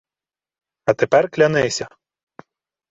—А 0.85 0.93
тепер 0.93 1.29
клянися. 1.29 1.87